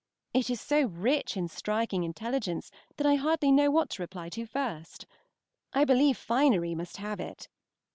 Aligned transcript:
It 0.33 0.49
is 0.49 0.59
so 0.59 0.85
rich 0.85 1.37
in 1.37 1.47
striking 1.47 2.03
intelligence 2.03 2.71
that 2.97 3.05
I 3.05 3.13
hardly 3.17 3.51
know 3.51 3.69
what 3.69 3.91
to 3.91 4.01
reply 4.01 4.29
to 4.29 4.47
first. 4.47 5.05
I 5.73 5.85
believe 5.85 6.17
finery 6.17 6.73
must 6.73 6.97
have 6.97 7.19
it. 7.19 7.47